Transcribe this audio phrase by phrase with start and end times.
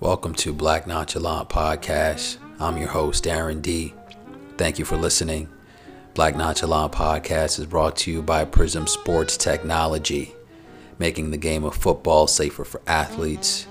[0.00, 2.36] Welcome to Black Nonchalant Podcast.
[2.60, 3.94] I'm your host, Darren D.
[4.58, 5.48] Thank you for listening.
[6.12, 10.34] Black Nonchalant Podcast is brought to you by Prism Sports Technology,
[10.98, 13.66] making the game of football safer for athletes.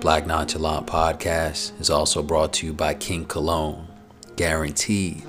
[0.00, 3.86] Black Nonchalant Podcast is also brought to you by King Cologne,
[4.36, 5.22] guaranteed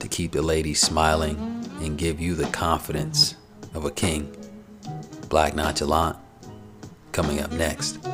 [0.00, 1.36] to keep the ladies smiling
[1.80, 3.36] and give you the confidence
[3.72, 4.36] of a king.
[5.30, 6.18] Black Nonchalant,
[7.12, 8.11] coming up next.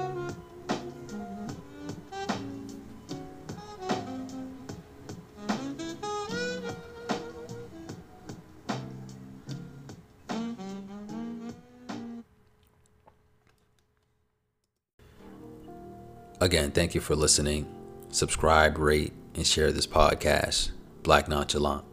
[16.40, 17.66] Again, thank you for listening.
[18.10, 20.70] Subscribe, rate, and share this podcast,
[21.02, 21.84] Black Nonchalant.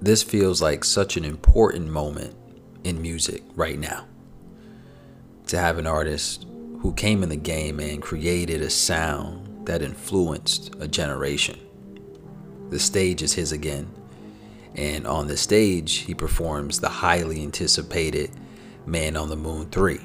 [0.00, 2.36] This feels like such an important moment
[2.84, 4.06] in music right now.
[5.48, 6.46] To have an artist
[6.78, 11.58] who came in the game and created a sound that influenced a generation.
[12.70, 13.90] The stage is his again,
[14.76, 18.30] and on the stage, he performs the highly anticipated
[18.86, 19.98] Man on the Moon 3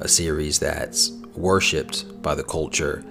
[0.00, 3.04] a series that's worshipped by the culture,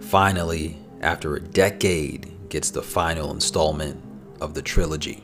[0.00, 4.02] finally, after a decade, gets the final installment
[4.40, 5.22] of the trilogy.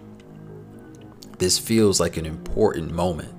[1.39, 3.35] This feels like an important moment.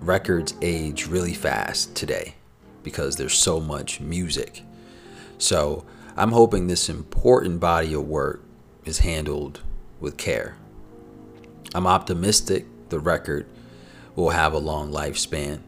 [0.00, 2.34] Records age really fast today
[2.82, 4.62] because there's so much music.
[5.38, 5.84] So
[6.16, 8.44] I'm hoping this important body of work
[8.84, 9.60] is handled
[10.00, 10.56] with care.
[11.74, 13.46] I'm optimistic the record
[14.14, 15.60] will have a long lifespan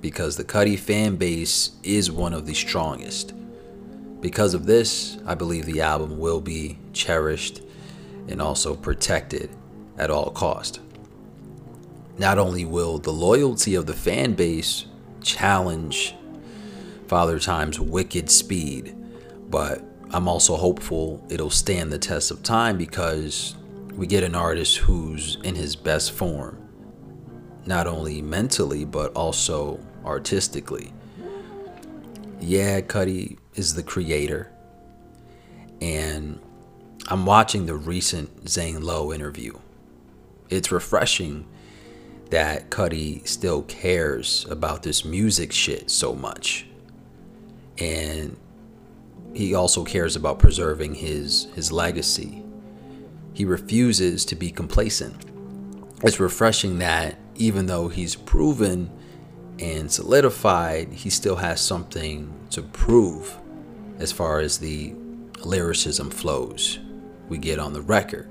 [0.00, 3.32] because the Cudi fan base is one of the strongest.
[4.20, 7.62] Because of this, I believe the album will be cherished
[8.28, 9.50] and also protected
[9.96, 10.80] at all cost.
[12.18, 14.86] Not only will the loyalty of the fan base
[15.22, 16.14] challenge
[17.06, 18.94] Father Time's wicked speed,
[19.48, 23.54] but I'm also hopeful it'll stand the test of time because
[23.94, 26.56] we get an artist who's in his best form,
[27.66, 30.92] not only mentally, but also artistically.
[32.40, 34.50] Yeah, Cudi is the creator.
[35.80, 36.40] And
[37.08, 39.58] I'm watching the recent Zane Lowe interview.
[40.48, 41.46] It's refreshing
[42.30, 46.66] that Cudi still cares about this music shit so much.
[47.78, 48.36] And
[49.34, 52.42] he also cares about preserving his his legacy.
[53.32, 55.24] He refuses to be complacent.
[56.02, 58.90] It's refreshing that even though he's proven
[59.58, 63.36] and solidified, he still has something to prove
[63.98, 64.94] as far as the
[65.44, 66.78] lyricism flows
[67.28, 68.28] we get on the record.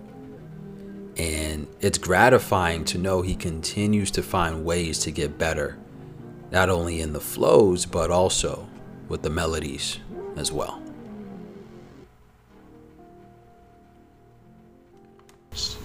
[1.18, 5.78] And it's gratifying to know he continues to find ways to get better,
[6.52, 8.70] not only in the flows, but also
[9.10, 10.00] with the melodies
[10.36, 10.82] as well.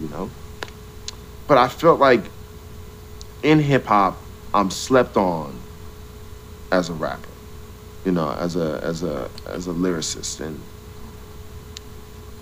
[0.00, 0.30] You know?
[1.48, 2.20] But I felt like
[3.42, 4.16] in hip hop,
[4.54, 5.58] I'm slept on
[6.70, 7.28] as a rapper,
[8.04, 10.60] you know, as a as a as a lyricist, and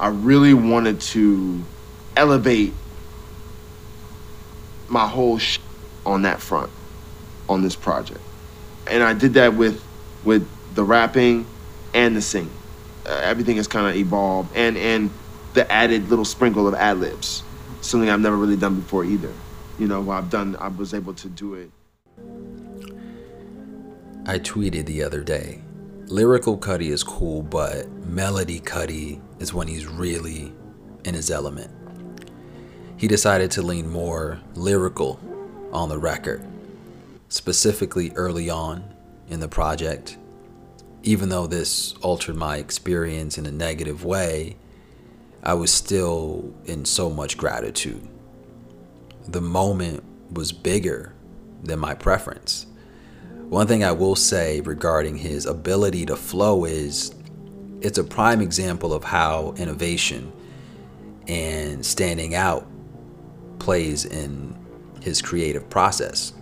[0.01, 1.63] I really wanted to
[2.17, 2.73] elevate
[4.89, 5.61] my whole sh-
[6.05, 6.71] on that front,
[7.49, 8.21] on this project,
[8.89, 9.81] and I did that with
[10.25, 11.47] with the rapping
[11.95, 12.51] and the singing.
[13.07, 15.11] Uh, everything has kind of evolved, and and
[15.55, 17.45] the added little sprinkle of ad libs,
[17.83, 19.33] something I've never really done before either.
[19.79, 21.71] You know, I've done, I was able to do it
[24.31, 25.61] I tweeted the other day
[26.07, 30.53] lyrical Cudi is cool, but melody Cudi is when he's really
[31.05, 31.73] in his element.
[32.97, 35.19] He decided to lean more lyrical
[35.73, 36.47] on the record,
[37.29, 38.85] specifically early on
[39.27, 40.17] in the project.
[41.03, 44.57] Even though this altered my experience in a negative way,
[45.43, 48.07] I was still in so much gratitude.
[49.27, 51.15] The moment was bigger
[51.65, 52.67] than my preference.
[53.51, 57.13] One thing I will say regarding his ability to flow is
[57.81, 60.33] it's a prime example of how innovation
[61.27, 62.65] and standing out
[63.59, 64.57] plays in
[65.03, 66.33] his creative process.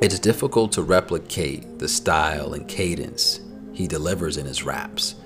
[0.00, 3.40] It's difficult to replicate the style and cadence
[3.72, 5.16] he delivers in his raps.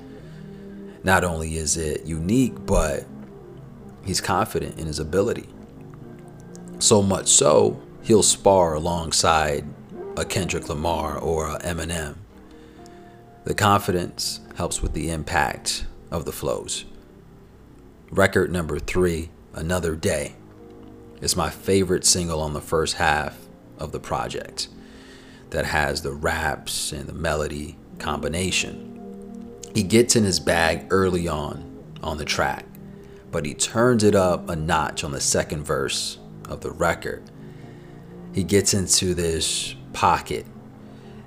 [1.04, 3.04] Not only is it unique, but
[4.02, 5.50] he's confident in his ability.
[6.78, 9.66] So much so, he'll spar alongside
[10.16, 12.16] a Kendrick Lamar or a Eminem.
[13.44, 16.84] The confidence helps with the impact of the flows.
[18.10, 20.34] Record number three, Another Day,
[21.20, 23.38] is my favorite single on the first half
[23.78, 24.68] of the project.
[25.50, 29.54] that has the raps and the melody combination.
[29.74, 32.64] He gets in his bag early on on the track,
[33.30, 36.18] but he turns it up a notch on the second verse
[36.48, 37.30] of the record.
[38.32, 40.44] He gets into this pocket,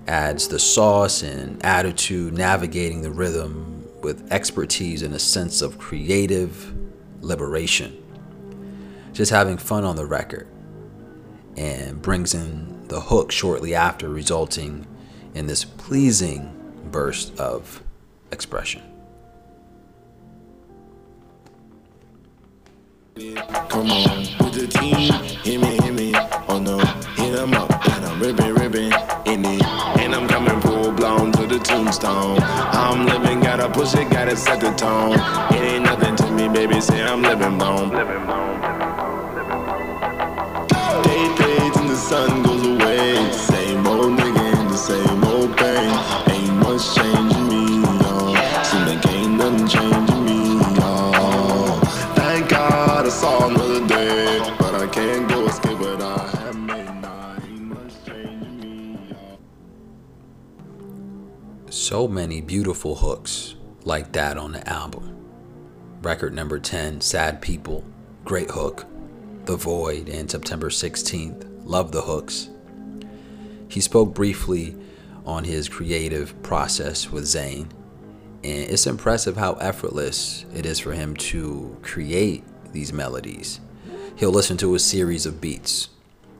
[0.07, 6.71] adds the sauce and attitude, navigating the rhythm with expertise and a sense of creative
[7.19, 7.97] liberation.
[9.11, 10.47] Just having fun on the record
[11.57, 14.85] and brings in the hook shortly after, resulting
[15.33, 16.55] in this pleasing
[16.91, 17.81] burst of
[18.31, 18.83] expression.
[23.15, 25.11] Come on, with the team,
[25.43, 26.13] hit me, hit me.
[26.47, 26.77] Oh no,
[27.15, 28.58] hit up, and I'm ripping,
[31.89, 32.37] tombstone.
[32.41, 35.13] I'm living, gotta push it, gotta set the tone.
[35.51, 37.89] It ain't nothing to me, baby, say I'm living blown.
[41.03, 43.31] Day fades and the sun goes away.
[43.31, 45.89] Same old nigga in the same old pain.
[46.29, 48.63] Ain't much changing me, y'all.
[48.63, 49.98] Seem like ain't nothing changing
[61.89, 65.25] So many beautiful hooks like that on the album.
[66.03, 67.83] Record number 10, Sad People,
[68.23, 68.85] great hook.
[69.45, 72.49] The Void and September 16th, love the hooks.
[73.69, 74.75] He spoke briefly
[75.25, 77.69] on his creative process with Zane,
[78.43, 83.61] and it's impressive how effortless it is for him to create these melodies.
[84.15, 85.89] He'll listen to a series of beats,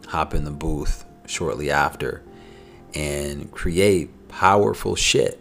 [0.09, 2.21] hop in the booth shortly after,
[2.93, 5.39] and create powerful shit.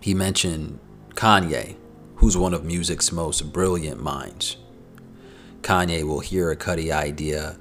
[0.00, 0.78] He mentioned
[1.14, 1.76] Kanye,
[2.16, 4.56] who's one of music's most brilliant minds.
[5.62, 7.58] Kanye will hear a Cudi idea,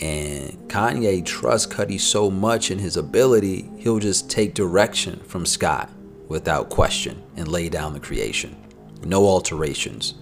[0.00, 5.90] and Kanye trusts Cudi so much in his ability, he'll just take direction from Scott
[6.28, 8.56] without question and lay down the creation.
[9.04, 10.14] No alterations.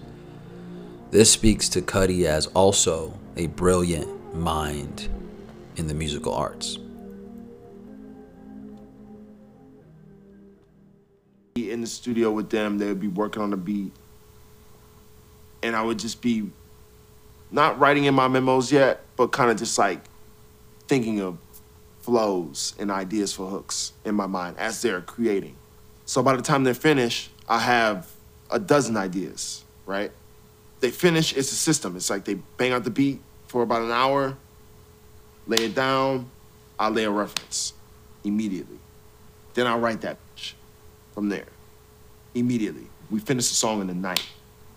[1.09, 5.09] This speaks to Cudi as also a brilliant mind
[5.75, 6.77] in the musical arts.
[11.85, 12.77] The studio with them.
[12.77, 13.91] They would be working on the beat,
[15.63, 16.49] and I would just be
[17.51, 20.01] not writing in my memos yet, but kind of just like
[20.87, 21.37] thinking of
[22.01, 25.55] flows and ideas for hooks in my mind as they're creating.
[26.05, 28.11] So by the time they're finished, I have
[28.51, 30.11] a dozen ideas, right?
[30.79, 31.95] They finish, it's a system.
[31.95, 34.37] It's like they bang out the beat for about an hour,
[35.47, 36.29] lay it down,
[36.77, 37.73] I lay a reference
[38.23, 38.79] immediately.
[39.53, 40.17] Then I write that
[41.13, 41.45] from there
[42.35, 42.87] immediately.
[43.09, 44.25] We finish the song in the night.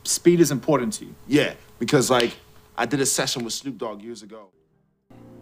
[0.05, 1.15] Speed is important to you.
[1.27, 2.37] Yeah, because like
[2.77, 4.49] I did a session with Snoop Dogg years ago.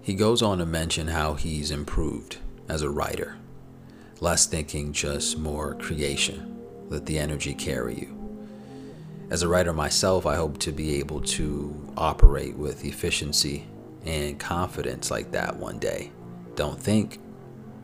[0.03, 3.37] He goes on to mention how he's improved as a writer.
[4.21, 6.57] Less thinking, just more creation.
[6.89, 8.17] Let the energy carry you.
[9.29, 13.67] As a writer myself, I hope to be able to operate with efficiency
[14.05, 16.13] and confidence like that one day.
[16.55, 17.19] Don't think,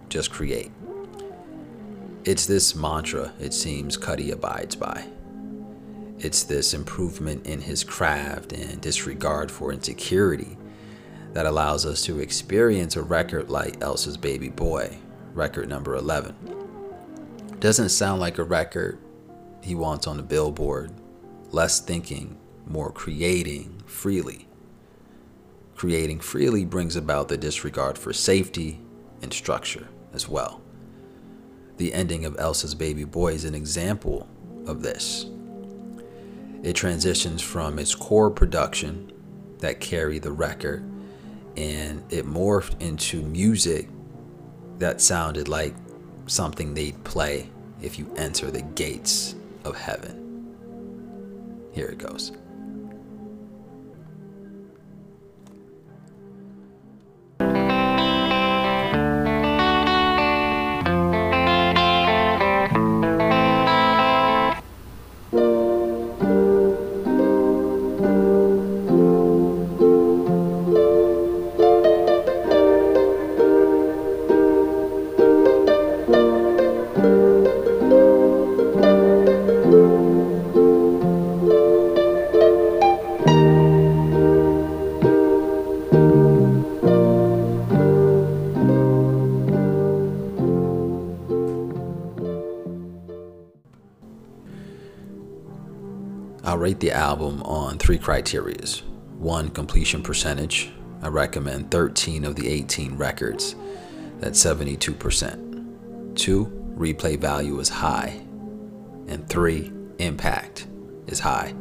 [0.08, 0.70] just create.
[2.24, 5.04] It's this mantra, it seems, Cudi abides by.
[6.20, 10.56] It's this improvement in his craft and disregard for insecurity
[11.32, 14.96] that allows us to experience a record like Elsa's Baby Boy,
[15.34, 16.36] record number 11.
[17.58, 19.00] Doesn't sound like a record
[19.60, 20.92] he wants on the billboard.
[21.50, 24.46] Less thinking, more creating freely.
[25.74, 28.80] Creating freely brings about the disregard for safety
[29.22, 30.61] and structure as well.
[31.82, 34.28] The ending of Elsa's Baby Boy is an example
[34.68, 35.26] of this.
[36.62, 39.10] It transitions from its core production
[39.58, 40.88] that carried the record
[41.56, 43.88] and it morphed into music
[44.78, 45.74] that sounded like
[46.28, 49.34] something they'd play if you enter the gates
[49.64, 50.54] of heaven.
[51.72, 52.30] Here it goes.
[96.62, 98.82] Rate the album on three criterias.
[99.18, 100.70] One, completion percentage.
[101.02, 103.56] I recommend 13 of the 18 records
[104.20, 106.14] That's 72%.
[106.14, 108.24] Two, replay value is high.
[109.08, 110.68] And three, impact
[111.08, 111.52] is high.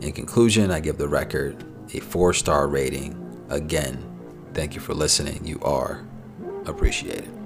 [0.00, 3.18] In conclusion, I give the record a four star rating.
[3.48, 3.98] Again,
[4.52, 5.44] thank you for listening.
[5.44, 6.06] You are
[6.66, 7.43] appreciated.